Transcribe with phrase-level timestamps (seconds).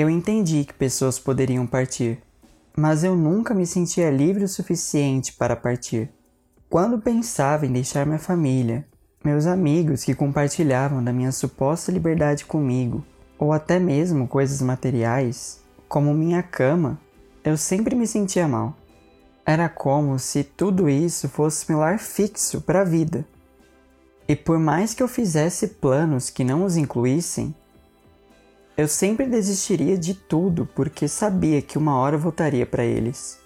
[0.00, 2.22] Eu entendi que pessoas poderiam partir,
[2.76, 6.08] mas eu nunca me sentia livre o suficiente para partir.
[6.70, 8.86] Quando pensava em deixar minha família,
[9.24, 13.04] meus amigos que compartilhavam da minha suposta liberdade comigo,
[13.36, 16.96] ou até mesmo coisas materiais, como minha cama,
[17.42, 18.76] eu sempre me sentia mal.
[19.44, 23.26] Era como se tudo isso fosse meu lar fixo para a vida.
[24.28, 27.52] E por mais que eu fizesse planos que não os incluíssem,
[28.78, 33.40] eu sempre desistiria de tudo porque sabia que uma hora voltaria para eles.